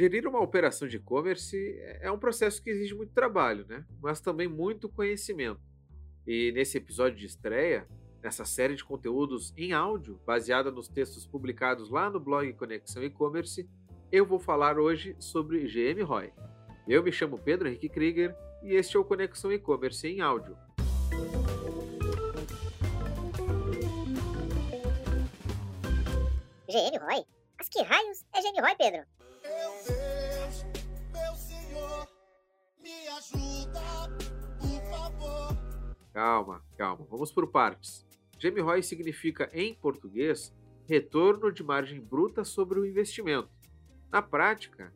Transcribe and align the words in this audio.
Gerir 0.00 0.26
uma 0.26 0.40
operação 0.40 0.88
de 0.88 0.96
e-commerce 0.96 1.78
é 2.00 2.10
um 2.10 2.18
processo 2.18 2.62
que 2.62 2.70
exige 2.70 2.94
muito 2.94 3.12
trabalho, 3.12 3.66
né? 3.68 3.84
mas 4.00 4.18
também 4.18 4.48
muito 4.48 4.88
conhecimento. 4.88 5.60
E 6.26 6.50
nesse 6.52 6.78
episódio 6.78 7.18
de 7.18 7.26
estreia, 7.26 7.86
nessa 8.22 8.46
série 8.46 8.74
de 8.74 8.82
conteúdos 8.82 9.52
em 9.58 9.74
áudio, 9.74 10.18
baseada 10.24 10.70
nos 10.70 10.88
textos 10.88 11.26
publicados 11.26 11.90
lá 11.90 12.08
no 12.08 12.18
blog 12.18 12.50
Conexão 12.54 13.04
E-Commerce, 13.04 13.68
eu 14.10 14.24
vou 14.24 14.38
falar 14.38 14.78
hoje 14.78 15.14
sobre 15.18 15.68
GM 15.68 16.02
ROI. 16.02 16.32
Eu 16.88 17.02
me 17.02 17.12
chamo 17.12 17.38
Pedro 17.38 17.68
Henrique 17.68 17.90
Krieger 17.90 18.34
e 18.62 18.72
este 18.72 18.96
é 18.96 19.00
o 19.00 19.04
Conexão 19.04 19.52
E-Commerce 19.52 20.08
em 20.08 20.22
áudio. 20.22 20.56
GM 26.66 26.96
ROI? 26.98 27.22
Mas 27.58 27.68
que 27.68 27.82
raios 27.82 28.24
é 28.34 28.40
GM 28.40 28.62
ROI, 28.62 28.76
Pedro? 28.78 29.19
Calma, 36.20 36.62
calma, 36.76 37.06
vamos 37.08 37.32
por 37.32 37.46
partes. 37.46 38.06
GMROI 38.38 38.82
significa, 38.82 39.48
em 39.54 39.72
português, 39.72 40.54
retorno 40.86 41.50
de 41.50 41.64
margem 41.64 41.98
bruta 41.98 42.44
sobre 42.44 42.78
o 42.78 42.84
investimento. 42.84 43.48
Na 44.12 44.20
prática, 44.20 44.92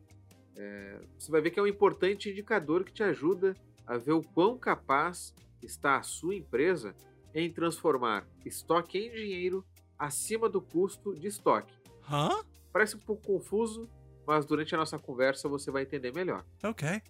é, 0.55 0.99
você 1.17 1.31
vai 1.31 1.41
ver 1.41 1.49
que 1.49 1.59
é 1.59 1.63
um 1.63 1.67
importante 1.67 2.29
indicador 2.29 2.83
que 2.83 2.93
te 2.93 3.01
ajuda 3.01 3.55
a 3.87 3.97
ver 3.97 4.11
o 4.11 4.21
quão 4.21 4.55
capaz 4.55 5.33
está 5.63 5.97
a 5.97 6.03
sua 6.03 6.35
empresa 6.35 6.93
em 7.33 7.49
transformar 7.49 8.27
estoque 8.45 8.99
em 8.99 9.09
dinheiro 9.09 9.65
acima 9.97 10.47
do 10.47 10.61
custo 10.61 11.15
de 11.15 11.25
estoque. 11.25 11.73
Hã? 12.07 12.29
Parece 12.71 12.97
um 12.97 12.99
pouco 12.99 13.25
confuso, 13.25 13.89
mas 14.27 14.45
durante 14.45 14.75
a 14.75 14.77
nossa 14.77 14.99
conversa 14.99 15.49
você 15.49 15.71
vai 15.71 15.81
entender 15.81 16.13
melhor. 16.13 16.45
Ok. 16.63 17.01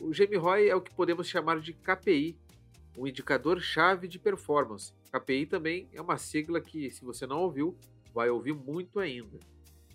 O 0.00 0.10
GMROI 0.10 0.68
é 0.68 0.74
o 0.74 0.80
que 0.80 0.92
podemos 0.92 1.28
chamar 1.28 1.60
de 1.60 1.72
KPI, 1.72 2.36
um 2.96 3.06
indicador-chave 3.06 4.08
de 4.08 4.18
performance. 4.18 4.92
KPI 5.12 5.46
também 5.46 5.88
é 5.92 6.00
uma 6.00 6.16
sigla 6.16 6.60
que, 6.60 6.90
se 6.90 7.04
você 7.04 7.26
não 7.26 7.40
ouviu, 7.40 7.76
vai 8.12 8.30
ouvir 8.30 8.54
muito 8.54 8.98
ainda. 8.98 9.38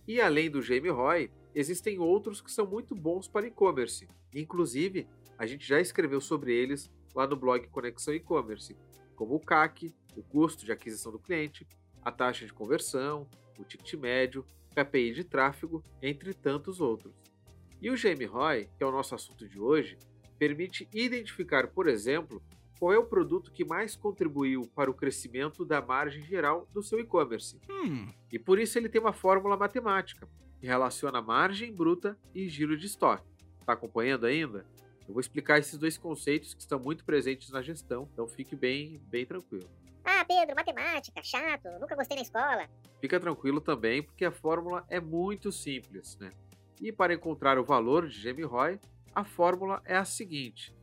E 0.07 0.21
além 0.21 0.49
do 0.49 0.61
GMROI, 0.61 1.31
existem 1.53 1.99
outros 1.99 2.41
que 2.41 2.51
são 2.51 2.65
muito 2.65 2.93
bons 2.93 3.27
para 3.27 3.47
e-commerce. 3.47 4.07
Inclusive, 4.33 5.07
a 5.37 5.45
gente 5.45 5.67
já 5.67 5.79
escreveu 5.79 6.21
sobre 6.21 6.53
eles 6.53 6.91
lá 7.13 7.25
no 7.25 7.35
blog 7.35 7.67
Conexão 7.67 8.13
E-Commerce, 8.13 8.75
como 9.15 9.35
o 9.35 9.39
CAC, 9.39 9.93
o 10.15 10.23
custo 10.23 10.65
de 10.65 10.71
aquisição 10.71 11.11
do 11.11 11.19
cliente, 11.19 11.67
a 12.03 12.11
taxa 12.11 12.45
de 12.45 12.53
conversão, 12.53 13.27
o 13.57 13.63
ticket 13.63 13.93
médio, 13.95 14.45
KPI 14.75 15.13
de 15.13 15.23
tráfego, 15.23 15.81
entre 16.01 16.33
tantos 16.33 16.81
outros. 16.81 17.13
E 17.81 17.89
o 17.89 17.95
GMROI, 17.95 18.69
que 18.77 18.83
é 18.83 18.85
o 18.85 18.91
nosso 18.91 19.15
assunto 19.15 19.47
de 19.47 19.59
hoje, 19.59 19.97
permite 20.37 20.87
identificar, 20.93 21.67
por 21.67 21.87
exemplo, 21.87 22.43
qual 22.79 22.93
é 22.93 22.97
o 22.97 23.05
produto 23.05 23.51
que 23.51 23.65
mais 23.65 23.95
contribuiu 23.95 24.69
para 24.75 24.89
o 24.89 24.93
crescimento 24.93 25.63
da 25.65 25.81
margem 25.81 26.23
geral 26.23 26.67
do 26.73 26.83
seu 26.83 26.99
e-commerce. 26.99 27.59
Hmm. 27.69 28.09
E 28.31 28.37
por 28.37 28.59
isso 28.59 28.77
ele 28.77 28.89
tem 28.89 29.01
uma 29.01 29.13
fórmula 29.13 29.57
matemática 29.57 30.27
que 30.59 30.67
relaciona 30.67 31.21
margem 31.21 31.73
bruta 31.73 32.17
e 32.33 32.47
giro 32.49 32.77
de 32.77 32.85
estoque. 32.85 33.23
Está 33.59 33.73
acompanhando 33.73 34.25
ainda? 34.25 34.65
Eu 35.07 35.13
vou 35.13 35.21
explicar 35.21 35.59
esses 35.59 35.77
dois 35.77 35.97
conceitos 35.97 36.53
que 36.53 36.61
estão 36.61 36.79
muito 36.79 37.05
presentes 37.05 37.51
na 37.51 37.61
gestão, 37.61 38.09
então 38.11 38.27
fique 38.27 38.55
bem, 38.55 38.99
bem 39.07 39.25
tranquilo. 39.25 39.69
Ah, 40.03 40.23
Pedro, 40.25 40.55
matemática, 40.55 41.21
chato, 41.23 41.67
nunca 41.79 41.95
gostei 41.95 42.15
na 42.15 42.23
escola. 42.23 42.67
Fica 42.99 43.19
tranquilo 43.19 43.59
também, 43.61 44.03
porque 44.03 44.25
a 44.25 44.31
fórmula 44.31 44.85
é 44.89 44.99
muito 44.99 45.51
simples, 45.51 46.17
né? 46.17 46.29
E 46.81 46.91
para 46.91 47.13
encontrar 47.13 47.57
o 47.57 47.63
valor 47.63 48.07
de 48.07 48.21
GMROI, 48.21 48.79
a 49.13 49.23
fórmula 49.23 49.81
é 49.85 49.95
a 49.95 50.05
seguinte: 50.05 50.75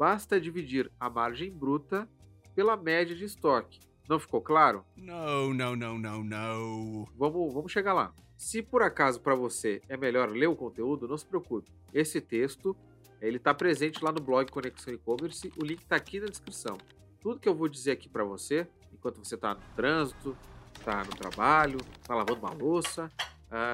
basta 0.00 0.40
dividir 0.40 0.90
a 0.98 1.10
margem 1.10 1.52
bruta 1.52 2.08
pela 2.54 2.74
média 2.74 3.14
de 3.14 3.26
estoque. 3.26 3.78
Não 4.08 4.18
ficou 4.18 4.40
claro? 4.40 4.82
No, 4.96 5.52
no, 5.52 5.76
no, 5.76 5.98
no, 5.98 6.24
no. 6.24 7.06
Vamos, 7.18 7.52
vamos 7.52 7.70
chegar 7.70 7.92
lá. 7.92 8.14
Se 8.34 8.62
por 8.62 8.82
acaso 8.82 9.20
para 9.20 9.34
você 9.34 9.82
é 9.90 9.98
melhor 9.98 10.30
ler 10.30 10.46
o 10.46 10.56
conteúdo, 10.56 11.06
não 11.06 11.18
se 11.18 11.26
preocupe. 11.26 11.70
Esse 11.92 12.18
texto 12.18 12.74
ele 13.20 13.36
está 13.36 13.52
presente 13.52 14.02
lá 14.02 14.10
no 14.10 14.22
blog 14.22 14.50
Conexão 14.50 14.94
E-Commerce, 14.94 15.52
o 15.60 15.62
link 15.62 15.82
está 15.82 15.96
aqui 15.96 16.18
na 16.18 16.28
descrição. 16.28 16.78
Tudo 17.20 17.38
que 17.38 17.46
eu 17.46 17.54
vou 17.54 17.68
dizer 17.68 17.90
aqui 17.90 18.08
para 18.08 18.24
você, 18.24 18.66
enquanto 18.94 19.22
você 19.22 19.34
está 19.34 19.52
no 19.52 19.60
trânsito, 19.76 20.34
está 20.78 21.04
no 21.04 21.10
trabalho, 21.10 21.76
está 22.00 22.14
lavando 22.14 22.40
uma 22.40 22.54
louça, 22.54 23.12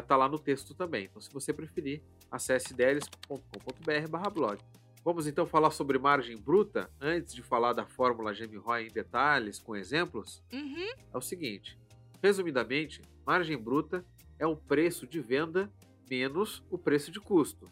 está 0.00 0.16
lá 0.16 0.28
no 0.28 0.40
texto 0.40 0.74
também. 0.74 1.04
Então, 1.04 1.22
se 1.22 1.32
você 1.32 1.52
preferir, 1.52 2.02
acesse 2.32 2.74
delis.com.br/blog. 2.74 4.58
Vamos 5.06 5.28
então 5.28 5.46
falar 5.46 5.70
sobre 5.70 6.00
margem 6.00 6.36
bruta 6.36 6.90
antes 7.00 7.32
de 7.32 7.40
falar 7.40 7.72
da 7.72 7.86
fórmula 7.86 8.34
GMROI 8.34 8.88
em 8.88 8.90
detalhes, 8.90 9.56
com 9.56 9.76
exemplos? 9.76 10.42
Uhum. 10.52 10.88
É 11.14 11.16
o 11.16 11.20
seguinte: 11.20 11.78
resumidamente, 12.20 13.00
margem 13.24 13.56
bruta 13.56 14.04
é 14.36 14.44
o 14.48 14.56
preço 14.56 15.06
de 15.06 15.20
venda 15.20 15.72
menos 16.10 16.60
o 16.72 16.76
preço 16.76 17.12
de 17.12 17.20
custo. 17.20 17.70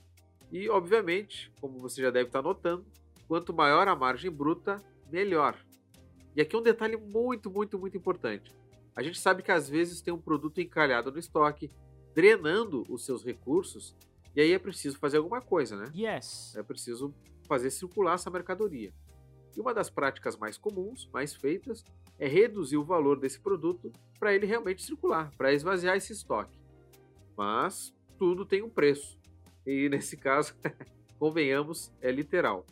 E, 0.53 0.69
obviamente, 0.69 1.51
como 1.61 1.81
você 1.81 2.03
já 2.03 2.11
deve 2.13 2.29
estar 2.29 2.41
notando, 2.41 2.87
quanto 3.27 3.53
maior 3.53 3.89
a 3.89 3.97
margem 3.97 4.31
bruta, 4.31 4.81
melhor. 5.11 5.59
E 6.37 6.41
aqui 6.41 6.57
um 6.57 6.63
detalhe 6.63 6.97
muito, 6.97 7.51
muito, 7.51 7.77
muito 7.77 7.97
importante. 7.97 8.55
A 8.95 9.03
gente 9.03 9.19
sabe 9.19 9.43
que 9.43 9.51
às 9.51 9.69
vezes 9.69 10.01
tem 10.01 10.15
um 10.15 10.21
produto 10.21 10.61
encalhado 10.61 11.11
no 11.11 11.19
estoque, 11.19 11.69
drenando 12.15 12.85
os 12.89 13.05
seus 13.05 13.25
recursos, 13.25 13.93
e 14.37 14.41
aí 14.41 14.53
é 14.53 14.59
preciso 14.59 14.99
fazer 14.99 15.19
alguma 15.19 15.41
coisa, 15.41 15.77
né? 15.77 15.85
Yes. 15.95 16.55
É 16.57 16.63
preciso 16.63 17.15
fazer 17.47 17.71
circular 17.71 18.15
essa 18.15 18.31
mercadoria. 18.31 18.93
E 19.57 19.61
uma 19.61 19.73
das 19.73 19.89
práticas 19.89 20.37
mais 20.37 20.59
comuns, 20.59 21.09
mais 21.13 21.35
feitas, 21.35 21.85
é 22.19 22.27
reduzir 22.27 22.77
o 22.77 22.85
valor 22.85 23.19
desse 23.19 23.39
produto 23.39 23.93
para 24.19 24.35
ele 24.35 24.47
realmente 24.47 24.83
circular, 24.83 25.31
para 25.37 25.53
esvaziar 25.53 25.97
esse 25.97 26.13
estoque. 26.13 26.59
Mas 27.37 27.95
tudo 28.19 28.45
tem 28.45 28.63
um 28.63 28.71
preço. 28.71 29.19
E 29.67 29.89
nesse 29.91 30.17
caso, 30.17 30.55
convenhamos, 31.19 31.93
é 32.01 32.11
literal. 32.11 32.67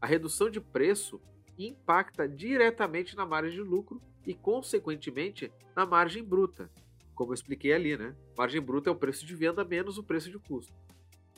A 0.00 0.06
redução 0.06 0.50
de 0.50 0.60
preço 0.60 1.20
impacta 1.58 2.28
diretamente 2.28 3.16
na 3.16 3.26
margem 3.26 3.52
de 3.52 3.60
lucro 3.60 4.00
e, 4.26 4.34
consequentemente, 4.34 5.52
na 5.76 5.84
margem 5.84 6.22
bruta. 6.22 6.70
Como 7.14 7.30
eu 7.30 7.34
expliquei 7.34 7.72
ali, 7.72 7.96
né? 7.96 8.14
Margem 8.36 8.60
bruta 8.60 8.88
é 8.88 8.92
o 8.92 8.96
preço 8.96 9.26
de 9.26 9.34
venda 9.34 9.64
menos 9.64 9.98
o 9.98 10.02
preço 10.02 10.30
de 10.30 10.38
custo. 10.38 10.72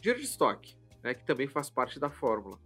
Giro 0.05 0.19
de 0.19 0.27
estoque, 0.27 0.77
né, 1.03 1.15
que 1.15 1.25
também 1.25 1.49
faz 1.49 1.71
parte 1.71 1.99
da 1.99 2.11
fórmula. 2.11 2.59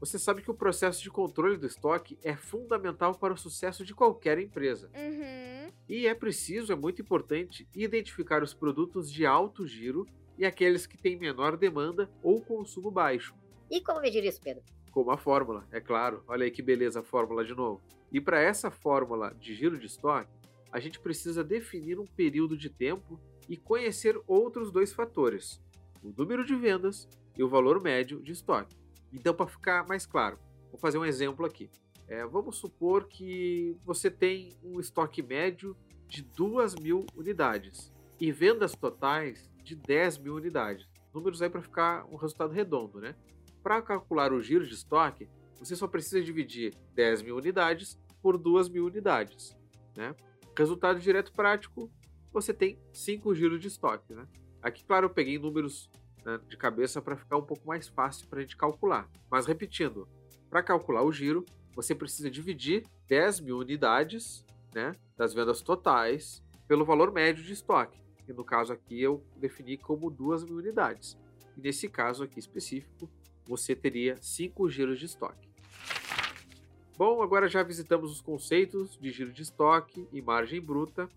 Você 0.00 0.18
sabe 0.18 0.40
que 0.40 0.50
o 0.50 0.54
processo 0.54 1.02
de 1.02 1.10
controle 1.10 1.58
do 1.58 1.66
estoque 1.66 2.18
é 2.24 2.34
fundamental 2.34 3.14
para 3.14 3.34
o 3.34 3.36
sucesso 3.36 3.84
de 3.84 3.94
qualquer 3.94 4.38
empresa. 4.38 4.90
Uhum. 4.96 5.70
E 5.86 6.06
é 6.06 6.14
preciso, 6.14 6.72
é 6.72 6.74
muito 6.74 7.02
importante, 7.02 7.68
identificar 7.74 8.42
os 8.42 8.54
produtos 8.54 9.12
de 9.12 9.26
alto 9.26 9.66
giro 9.66 10.06
e 10.38 10.46
aqueles 10.46 10.86
que 10.86 10.96
têm 10.96 11.18
menor 11.18 11.58
demanda 11.58 12.10
ou 12.22 12.40
consumo 12.40 12.90
baixo. 12.90 13.34
E 13.70 13.82
como 13.82 14.00
medir 14.00 14.24
isso, 14.24 14.40
Pedro? 14.40 14.64
Como 14.90 15.10
a 15.10 15.18
fórmula, 15.18 15.68
é 15.70 15.82
claro. 15.82 16.24
Olha 16.26 16.44
aí 16.44 16.50
que 16.50 16.62
beleza 16.62 17.00
a 17.00 17.02
fórmula 17.02 17.44
de 17.44 17.54
novo. 17.54 17.82
E 18.10 18.22
para 18.22 18.40
essa 18.40 18.70
fórmula 18.70 19.34
de 19.38 19.54
giro 19.54 19.78
de 19.78 19.84
estoque, 19.84 20.32
a 20.72 20.80
gente 20.80 20.98
precisa 20.98 21.44
definir 21.44 21.98
um 21.98 22.06
período 22.06 22.56
de 22.56 22.70
tempo 22.70 23.20
e 23.46 23.54
conhecer 23.54 24.18
outros 24.26 24.72
dois 24.72 24.94
fatores: 24.94 25.60
o 26.06 26.14
número 26.16 26.44
de 26.44 26.54
vendas 26.54 27.08
e 27.36 27.42
o 27.42 27.48
valor 27.48 27.82
médio 27.82 28.22
de 28.22 28.32
estoque. 28.32 28.76
Então, 29.12 29.34
para 29.34 29.46
ficar 29.46 29.86
mais 29.86 30.06
claro, 30.06 30.38
vou 30.70 30.78
fazer 30.78 30.98
um 30.98 31.04
exemplo 31.04 31.44
aqui. 31.44 31.68
É, 32.06 32.24
vamos 32.24 32.56
supor 32.56 33.08
que 33.08 33.76
você 33.84 34.08
tem 34.10 34.52
um 34.62 34.78
estoque 34.78 35.22
médio 35.22 35.76
de 36.06 36.22
2 36.22 36.76
mil 36.76 37.04
unidades 37.16 37.92
e 38.20 38.30
vendas 38.30 38.72
totais 38.72 39.50
de 39.64 39.74
10 39.74 40.18
mil 40.18 40.36
unidades. 40.36 40.86
Números 41.12 41.42
aí 41.42 41.50
para 41.50 41.62
ficar 41.62 42.06
um 42.06 42.16
resultado 42.16 42.52
redondo, 42.52 43.00
né? 43.00 43.16
Para 43.62 43.82
calcular 43.82 44.32
o 44.32 44.40
giro 44.40 44.64
de 44.64 44.74
estoque, 44.74 45.28
você 45.58 45.74
só 45.74 45.88
precisa 45.88 46.22
dividir 46.22 46.74
10 46.94 47.22
mil 47.22 47.36
unidades 47.36 47.98
por 48.22 48.38
2 48.38 48.68
mil 48.68 48.86
unidades. 48.86 49.56
Né? 49.96 50.14
Resultado 50.56 51.00
direto 51.00 51.32
prático, 51.32 51.90
você 52.32 52.54
tem 52.54 52.78
5 52.92 53.34
giros 53.34 53.60
de 53.60 53.66
estoque. 53.66 54.14
Né? 54.14 54.26
Aqui, 54.62 54.84
claro, 54.84 55.06
eu 55.06 55.10
peguei 55.10 55.38
números 55.38 55.90
né, 56.24 56.40
de 56.48 56.56
cabeça 56.56 57.00
para 57.00 57.16
ficar 57.16 57.36
um 57.36 57.42
pouco 57.42 57.66
mais 57.66 57.88
fácil 57.88 58.26
para 58.28 58.40
a 58.40 58.42
gente 58.42 58.56
calcular. 58.56 59.08
Mas 59.30 59.46
repetindo, 59.46 60.08
para 60.50 60.62
calcular 60.62 61.02
o 61.02 61.12
giro, 61.12 61.44
você 61.74 61.94
precisa 61.94 62.30
dividir 62.30 62.84
10 63.06 63.40
mil 63.40 63.58
unidades 63.58 64.44
né, 64.74 64.92
das 65.16 65.32
vendas 65.32 65.60
totais 65.60 66.42
pelo 66.66 66.84
valor 66.84 67.12
médio 67.12 67.44
de 67.44 67.52
estoque. 67.52 67.98
E 68.28 68.32
no 68.32 68.44
caso 68.44 68.72
aqui 68.72 69.00
eu 69.00 69.22
defini 69.36 69.76
como 69.76 70.10
2 70.10 70.44
mil 70.44 70.56
unidades. 70.56 71.16
E 71.56 71.60
nesse 71.60 71.88
caso 71.88 72.24
aqui 72.24 72.38
específico, 72.38 73.08
você 73.44 73.76
teria 73.76 74.16
5 74.20 74.68
giros 74.68 74.98
de 74.98 75.06
estoque. 75.06 75.46
Bom, 76.98 77.22
agora 77.22 77.46
já 77.46 77.62
visitamos 77.62 78.10
os 78.10 78.20
conceitos 78.20 78.98
de 78.98 79.10
giro 79.10 79.30
de 79.30 79.42
estoque 79.42 80.08
e 80.12 80.22
margem 80.22 80.60
bruta 80.60 81.08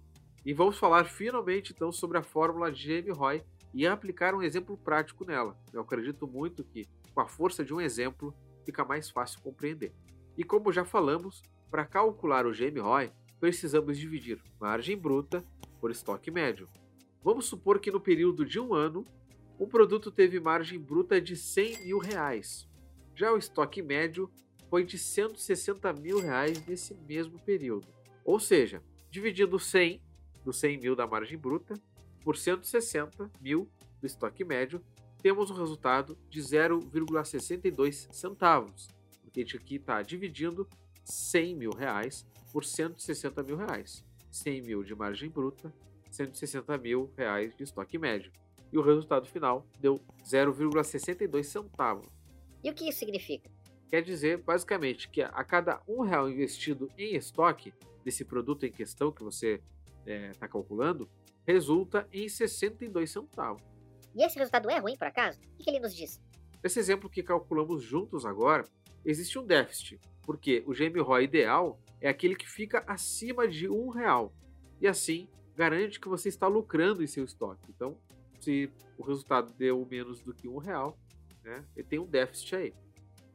e 0.45 0.53
vamos 0.53 0.77
falar 0.77 1.05
finalmente 1.05 1.73
então 1.73 1.91
sobre 1.91 2.17
a 2.17 2.23
fórmula 2.23 2.71
GMROI 2.71 3.43
e 3.73 3.85
aplicar 3.85 4.33
um 4.33 4.41
exemplo 4.41 4.77
prático 4.77 5.25
nela. 5.25 5.57
Eu 5.73 5.81
acredito 5.81 6.27
muito 6.27 6.63
que, 6.63 6.87
com 7.13 7.21
a 7.21 7.27
força 7.27 7.63
de 7.63 7.73
um 7.73 7.81
exemplo, 7.81 8.33
fica 8.65 8.83
mais 8.83 9.09
fácil 9.09 9.41
compreender. 9.41 9.93
E 10.37 10.43
como 10.43 10.71
já 10.71 10.85
falamos, 10.85 11.43
para 11.69 11.85
calcular 11.85 12.45
o 12.45 12.51
GMROI, 12.51 13.11
precisamos 13.39 13.97
dividir 13.97 14.41
margem 14.59 14.97
bruta 14.97 15.43
por 15.79 15.91
estoque 15.91 16.31
médio. 16.31 16.67
Vamos 17.23 17.45
supor 17.45 17.79
que 17.79 17.91
no 17.91 17.99
período 17.99 18.45
de 18.45 18.59
um 18.59 18.73
ano, 18.73 19.05
um 19.59 19.67
produto 19.67 20.11
teve 20.11 20.39
margem 20.39 20.79
bruta 20.79 21.19
de 21.21 21.35
100 21.35 21.85
mil 21.85 21.99
reais. 21.99 22.67
Já 23.13 23.31
o 23.31 23.37
estoque 23.37 23.81
médio 23.81 24.31
foi 24.69 24.85
de 24.85 24.97
160 24.97 25.91
mil 25.93 26.19
reais 26.19 26.65
nesse 26.65 26.93
mesmo 26.93 27.37
período. 27.39 27.87
Ou 28.23 28.39
seja, 28.39 28.81
dividindo 29.09 29.59
100 29.59 30.01
dos 30.43 30.59
100 30.59 30.77
mil 30.77 30.95
da 30.95 31.07
margem 31.07 31.37
bruta 31.37 31.73
por 32.23 32.37
160 32.37 33.29
mil 33.41 33.69
do 33.99 34.05
estoque 34.05 34.43
médio, 34.43 34.81
temos 35.21 35.51
um 35.51 35.55
resultado 35.55 36.17
de 36.29 36.39
0,62 36.39 38.07
centavos, 38.13 38.87
porque 39.21 39.41
a 39.41 39.43
gente 39.43 39.57
aqui 39.57 39.75
está 39.75 40.01
dividindo 40.01 40.67
100 41.03 41.55
mil 41.55 41.71
reais 41.71 42.25
por 42.51 42.63
160 42.63 43.43
mil 43.43 43.57
reais. 43.57 44.03
100 44.31 44.61
mil 44.61 44.83
de 44.83 44.95
margem 44.95 45.29
bruta, 45.29 45.73
160 46.11 46.77
mil 46.77 47.11
reais 47.17 47.55
de 47.55 47.63
estoque 47.63 47.97
médio. 47.97 48.31
E 48.71 48.77
o 48.77 48.81
resultado 48.81 49.27
final 49.27 49.65
deu 49.79 49.99
0,62 50.23 51.43
centavos. 51.43 52.07
E 52.63 52.69
o 52.69 52.73
que 52.73 52.87
isso 52.87 52.99
significa? 52.99 53.49
Quer 53.89 54.03
dizer, 54.03 54.37
basicamente, 54.37 55.09
que 55.09 55.21
a 55.21 55.43
cada 55.43 55.81
um 55.87 56.01
real 56.01 56.29
investido 56.29 56.89
em 56.97 57.15
estoque 57.15 57.73
desse 58.03 58.23
produto 58.23 58.65
em 58.65 58.71
questão 58.71 59.11
que 59.11 59.23
você 59.23 59.61
está 60.05 60.45
é, 60.45 60.49
calculando, 60.49 61.09
resulta 61.45 62.07
em 62.11 62.27
62 62.27 63.11
centavos. 63.11 63.61
E 64.15 64.23
esse 64.23 64.37
resultado 64.37 64.69
é 64.69 64.77
ruim, 64.79 64.97
por 64.97 65.07
acaso? 65.07 65.39
O 65.59 65.63
que 65.63 65.69
ele 65.69 65.79
nos 65.79 65.95
diz? 65.95 66.21
Nesse 66.63 66.79
exemplo 66.79 67.09
que 67.09 67.23
calculamos 67.23 67.83
juntos 67.83 68.25
agora, 68.25 68.65
existe 69.05 69.39
um 69.39 69.45
déficit, 69.45 69.99
porque 70.23 70.63
o 70.67 70.73
GMROI 70.73 71.23
ideal 71.23 71.79
é 72.01 72.09
aquele 72.09 72.35
que 72.35 72.49
fica 72.49 72.83
acima 72.87 73.47
de 73.47 73.69
um 73.69 73.89
real. 73.89 74.33
E 74.81 74.87
assim, 74.87 75.27
garante 75.55 75.99
que 75.99 76.07
você 76.07 76.29
está 76.29 76.47
lucrando 76.47 77.03
em 77.03 77.07
seu 77.07 77.23
estoque. 77.23 77.61
Então, 77.69 77.97
se 78.39 78.71
o 78.97 79.03
resultado 79.03 79.53
deu 79.53 79.85
menos 79.89 80.21
do 80.21 80.33
que 80.33 80.47
um 80.47 80.57
real, 80.57 80.97
né, 81.43 81.63
ele 81.75 81.87
tem 81.87 81.99
um 81.99 82.05
déficit 82.05 82.55
aí. 82.55 82.73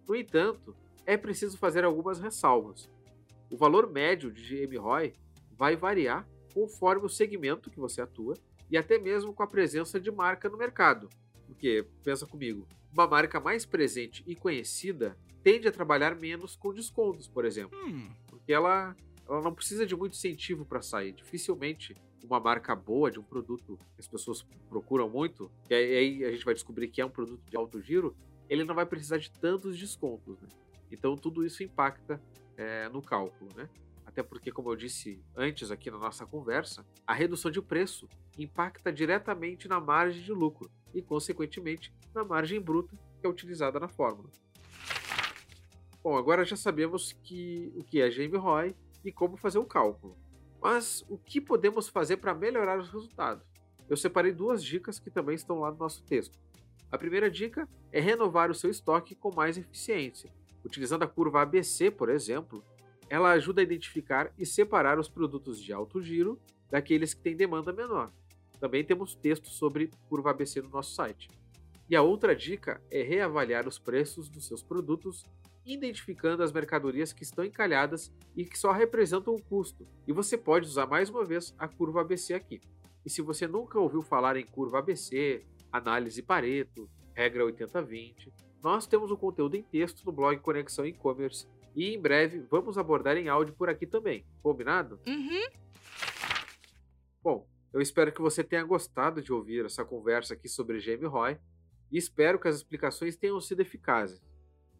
No 0.06 0.14
entanto, 0.14 0.75
é 1.06 1.17
preciso 1.17 1.56
fazer 1.58 1.84
algumas 1.84 2.20
ressalvas. 2.20 2.90
O 3.50 3.56
valor 3.56 3.90
médio 3.90 4.32
de 4.32 4.67
GMROI 4.67 5.14
vai 5.52 5.76
variar 5.76 6.26
conforme 6.54 7.04
o 7.04 7.08
segmento 7.08 7.70
que 7.70 7.80
você 7.80 8.00
atua 8.00 8.34
e 8.70 8.78
até 8.78 8.98
mesmo 8.98 9.34
com 9.34 9.42
a 9.42 9.46
presença 9.46 10.00
de 10.00 10.10
marca 10.10 10.48
no 10.48 10.56
mercado. 10.56 11.10
Porque, 11.46 11.86
pensa 12.02 12.26
comigo, 12.26 12.66
uma 12.92 13.06
marca 13.06 13.40
mais 13.40 13.66
presente 13.66 14.22
e 14.26 14.34
conhecida 14.34 15.18
tende 15.42 15.68
a 15.68 15.72
trabalhar 15.72 16.14
menos 16.14 16.56
com 16.56 16.72
descontos, 16.72 17.28
por 17.28 17.44
exemplo. 17.44 17.78
Hmm. 17.78 18.08
Porque 18.28 18.52
ela, 18.52 18.96
ela 19.28 19.42
não 19.42 19.52
precisa 19.52 19.84
de 19.84 19.94
muito 19.94 20.14
incentivo 20.14 20.64
para 20.64 20.80
sair. 20.80 21.12
Dificilmente 21.12 21.94
uma 22.24 22.40
marca 22.40 22.74
boa 22.74 23.10
de 23.10 23.20
um 23.20 23.22
produto 23.22 23.78
que 23.94 24.00
as 24.00 24.08
pessoas 24.08 24.46
procuram 24.68 25.08
muito, 25.08 25.50
e 25.68 25.74
aí 25.74 26.24
a 26.24 26.30
gente 26.30 26.44
vai 26.44 26.54
descobrir 26.54 26.88
que 26.88 27.00
é 27.00 27.04
um 27.04 27.10
produto 27.10 27.42
de 27.48 27.56
alto 27.56 27.80
giro, 27.80 28.16
ele 28.48 28.64
não 28.64 28.74
vai 28.74 28.86
precisar 28.86 29.18
de 29.18 29.30
tantos 29.30 29.78
descontos. 29.78 30.40
Né? 30.40 30.48
Então 30.90 31.16
tudo 31.16 31.44
isso 31.44 31.62
impacta 31.62 32.20
é, 32.56 32.88
no 32.88 33.02
cálculo. 33.02 33.50
Né? 33.54 33.68
Até 34.14 34.22
porque, 34.22 34.52
como 34.52 34.70
eu 34.70 34.76
disse 34.76 35.20
antes 35.34 35.72
aqui 35.72 35.90
na 35.90 35.99
nossa 35.99 36.25
conversa, 36.25 36.87
a 37.05 37.12
redução 37.12 37.50
de 37.50 37.61
preço 37.61 38.08
impacta 38.38 38.93
diretamente 38.93 39.66
na 39.66 39.81
margem 39.81 40.22
de 40.22 40.32
lucro 40.32 40.70
e, 40.94 41.02
consequentemente, 41.02 41.93
na 42.14 42.22
margem 42.22 42.61
bruta 42.61 42.96
que 43.19 43.26
é 43.26 43.28
utilizada 43.28 43.81
na 43.81 43.88
fórmula. 43.88 44.31
Bom, 46.00 46.16
agora 46.16 46.44
já 46.44 46.55
sabemos 46.55 47.12
que, 47.25 47.72
o 47.75 47.82
que 47.82 48.00
é 48.00 48.08
GMROI 48.08 48.76
e 49.05 49.11
como 49.11 49.37
fazer 49.37 49.58
o 49.58 49.64
cálculo. 49.64 50.17
Mas 50.62 51.05
o 51.08 51.19
que 51.19 51.40
podemos 51.40 51.88
fazer 51.88 52.19
para 52.19 52.32
melhorar 52.32 52.78
os 52.78 52.88
resultados? 52.90 53.44
Eu 53.90 53.96
separei 53.96 54.31
duas 54.31 54.62
dicas 54.62 55.00
que 55.00 55.10
também 55.10 55.34
estão 55.34 55.58
lá 55.58 55.72
no 55.72 55.78
nosso 55.78 56.05
texto. 56.05 56.38
A 56.88 56.96
primeira 56.96 57.28
dica 57.28 57.69
é 57.90 57.99
renovar 57.99 58.49
o 58.49 58.55
seu 58.55 58.70
estoque 58.70 59.17
com 59.17 59.34
mais 59.34 59.58
eficiência. 59.58 60.32
Utilizando 60.64 61.02
a 61.02 61.08
curva 61.08 61.43
ABC, 61.43 61.90
por 61.90 62.08
exemplo, 62.08 62.64
ela 63.08 63.30
ajuda 63.32 63.60
a 63.60 63.64
identificar 63.64 64.32
e 64.38 64.46
separar 64.46 64.98
os 64.98 65.08
produtos 65.08 65.62
de 65.62 65.72
alto 65.72 66.00
giro 66.00 66.38
daqueles 66.70 67.14
que 67.14 67.22
têm 67.22 67.36
demanda 67.36 67.72
menor. 67.72 68.12
Também 68.58 68.84
temos 68.84 69.14
texto 69.14 69.48
sobre 69.48 69.90
curva 70.08 70.30
ABC 70.30 70.62
no 70.62 70.70
nosso 70.70 70.94
site. 70.94 71.28
E 71.88 71.94
a 71.94 72.02
outra 72.02 72.34
dica 72.34 72.80
é 72.90 73.02
reavaliar 73.02 73.68
os 73.68 73.78
preços 73.78 74.28
dos 74.28 74.46
seus 74.46 74.62
produtos, 74.62 75.26
identificando 75.66 76.42
as 76.42 76.50
mercadorias 76.50 77.12
que 77.12 77.22
estão 77.22 77.44
encalhadas 77.44 78.12
e 78.34 78.44
que 78.44 78.58
só 78.58 78.72
representam 78.72 79.34
o 79.34 79.42
custo. 79.42 79.86
E 80.06 80.12
você 80.12 80.38
pode 80.38 80.66
usar 80.66 80.86
mais 80.86 81.10
uma 81.10 81.24
vez 81.24 81.54
a 81.58 81.68
curva 81.68 82.00
ABC 82.00 82.32
aqui. 82.32 82.60
E 83.04 83.10
se 83.10 83.20
você 83.20 83.46
nunca 83.46 83.78
ouviu 83.78 84.02
falar 84.02 84.36
em 84.36 84.46
curva 84.46 84.78
ABC, 84.78 85.44
análise 85.70 86.22
Pareto, 86.22 86.88
regra 87.12 87.44
80-20, 87.44 88.32
nós 88.62 88.86
temos 88.86 89.10
o 89.10 89.14
um 89.14 89.18
conteúdo 89.18 89.56
em 89.56 89.62
texto 89.62 90.06
no 90.06 90.12
blog 90.12 90.38
Conexão 90.38 90.86
E-Commerce 90.86 91.46
e 91.74 91.94
em 91.94 92.00
breve 92.00 92.40
vamos 92.50 92.78
abordar 92.78 93.16
em 93.16 93.28
áudio 93.28 93.54
por 93.54 93.68
aqui 93.68 93.86
também. 93.86 94.24
Combinado? 94.42 95.00
Uhum. 95.06 95.48
Bom, 97.22 97.46
eu 97.72 97.80
espero 97.80 98.12
que 98.12 98.20
você 98.20 98.44
tenha 98.44 98.62
gostado 98.62 99.20
de 99.20 99.32
ouvir 99.32 99.64
essa 99.64 99.84
conversa 99.84 100.34
aqui 100.34 100.48
sobre 100.48 100.80
GMROI 100.80 101.38
e 101.90 101.98
espero 101.98 102.38
que 102.38 102.48
as 102.48 102.56
explicações 102.56 103.16
tenham 103.16 103.40
sido 103.40 103.60
eficazes. 103.60 104.22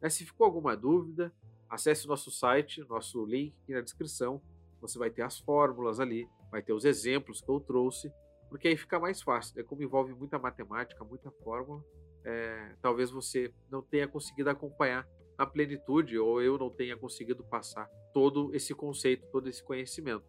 Mas 0.01 0.15
se 0.15 0.25
ficou 0.25 0.45
alguma 0.45 0.77
dúvida, 0.77 1.33
acesse 1.69 2.07
o 2.07 2.09
nosso 2.09 2.31
site, 2.31 2.85
nosso 2.89 3.25
link 3.25 3.55
aqui 3.63 3.73
na 3.73 3.81
descrição. 3.81 4.41
Você 4.81 4.99
vai 4.99 5.11
ter 5.11 5.23
as 5.23 5.39
fórmulas 5.39 5.99
ali, 5.99 6.29
vai 6.51 6.63
ter 6.63 6.73
os 6.73 6.85
exemplos 6.85 7.41
que 7.41 7.51
eu 7.51 7.59
trouxe, 7.59 8.13
porque 8.49 8.69
aí 8.69 8.77
fica 8.77 9.01
mais 9.01 9.23
fácil. 9.23 9.57
Né? 9.57 9.63
Como 9.63 9.83
envolve 9.83 10.13
muita 10.15 10.39
matemática, 10.39 11.03
muita 11.05 11.31
fórmula, 11.43 11.83
é, 12.25 12.77
talvez 12.81 13.11
você 13.11 13.53
não 13.71 13.83
tenha 13.83 14.07
conseguido 14.07 14.51
acompanhar 14.51 15.09
na 15.39 15.47
plenitude 15.47 16.19
ou 16.19 16.41
eu 16.41 16.59
não 16.59 16.71
tenha 16.71 16.97
conseguido 16.97 17.45
passar 17.45 17.87
todo 18.13 18.55
esse 18.55 18.75
conceito, 18.75 19.27
todo 19.31 19.49
esse 19.49 19.63
conhecimento. 19.63 20.25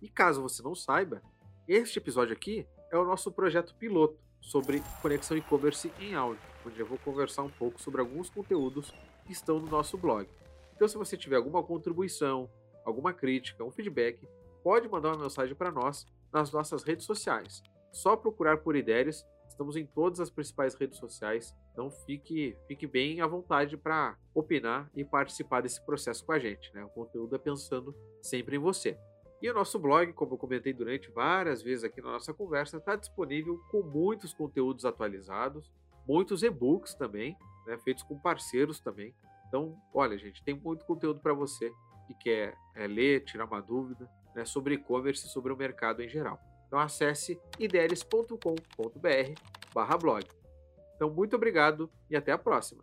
E 0.00 0.08
caso 0.08 0.42
você 0.42 0.62
não 0.62 0.74
saiba, 0.74 1.22
este 1.66 1.98
episódio 1.98 2.32
aqui 2.32 2.66
é 2.90 2.96
o 2.96 3.04
nosso 3.04 3.32
projeto 3.32 3.74
piloto 3.74 4.18
sobre 4.40 4.82
conexão 5.02 5.36
e-commerce 5.36 5.92
em 5.98 6.14
áudio, 6.14 6.42
onde 6.64 6.78
eu 6.78 6.86
vou 6.86 6.98
conversar 6.98 7.42
um 7.42 7.50
pouco 7.50 7.80
sobre 7.80 8.00
alguns 8.00 8.30
conteúdos 8.30 8.92
que 9.24 9.32
estão 9.32 9.58
no 9.58 9.66
nosso 9.66 9.98
blog. 9.98 10.28
Então, 10.74 10.86
se 10.86 10.96
você 10.96 11.16
tiver 11.16 11.36
alguma 11.36 11.62
contribuição, 11.62 12.48
alguma 12.84 13.12
crítica, 13.12 13.64
um 13.64 13.70
feedback, 13.70 14.28
pode 14.62 14.88
mandar 14.88 15.14
uma 15.14 15.22
mensagem 15.22 15.54
para 15.54 15.72
nós 15.72 16.06
nas 16.32 16.52
nossas 16.52 16.84
redes 16.84 17.06
sociais. 17.06 17.62
Só 17.90 18.14
procurar 18.14 18.58
por 18.58 18.76
Ideias 18.76 19.26
Estamos 19.56 19.74
em 19.74 19.86
todas 19.86 20.20
as 20.20 20.28
principais 20.28 20.74
redes 20.74 20.98
sociais, 20.98 21.56
então 21.72 21.90
fique, 21.90 22.54
fique 22.68 22.86
bem 22.86 23.22
à 23.22 23.26
vontade 23.26 23.74
para 23.74 24.14
opinar 24.34 24.90
e 24.94 25.02
participar 25.02 25.62
desse 25.62 25.80
processo 25.80 26.26
com 26.26 26.32
a 26.32 26.38
gente. 26.38 26.70
Né? 26.74 26.84
O 26.84 26.90
conteúdo 26.90 27.34
é 27.34 27.38
pensando 27.38 27.96
sempre 28.20 28.56
em 28.56 28.58
você. 28.58 28.98
E 29.40 29.48
o 29.48 29.54
nosso 29.54 29.78
blog, 29.78 30.12
como 30.12 30.34
eu 30.34 30.38
comentei 30.38 30.74
durante 30.74 31.10
várias 31.10 31.62
vezes 31.62 31.84
aqui 31.84 32.02
na 32.02 32.12
nossa 32.12 32.34
conversa, 32.34 32.76
está 32.76 32.96
disponível 32.96 33.58
com 33.70 33.80
muitos 33.82 34.34
conteúdos 34.34 34.84
atualizados, 34.84 35.72
muitos 36.06 36.42
e-books 36.42 36.94
também, 36.94 37.34
né, 37.66 37.78
feitos 37.78 38.02
com 38.02 38.18
parceiros 38.18 38.78
também. 38.78 39.14
Então, 39.48 39.74
olha, 39.94 40.18
gente, 40.18 40.44
tem 40.44 40.52
muito 40.52 40.84
conteúdo 40.84 41.20
para 41.20 41.32
você 41.32 41.72
que 42.06 42.14
quer 42.14 42.54
é, 42.74 42.86
ler, 42.86 43.24
tirar 43.24 43.46
uma 43.46 43.62
dúvida 43.62 44.06
né, 44.34 44.44
sobre 44.44 44.74
e-commerce 44.74 45.26
e 45.26 45.30
sobre 45.30 45.50
o 45.50 45.56
mercado 45.56 46.02
em 46.02 46.08
geral. 46.10 46.38
Então 46.66 46.78
acesse 46.78 47.40
ideres.com.br 47.58 49.40
barra 49.72 49.96
blog. 49.96 50.26
Então 50.96 51.10
muito 51.10 51.36
obrigado 51.36 51.90
e 52.10 52.16
até 52.16 52.32
a 52.32 52.38
próxima. 52.38 52.82